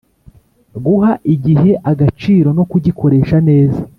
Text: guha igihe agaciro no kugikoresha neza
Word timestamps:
guha 0.85 1.11
igihe 1.33 1.71
agaciro 1.91 2.49
no 2.57 2.63
kugikoresha 2.71 3.37
neza 3.49 3.81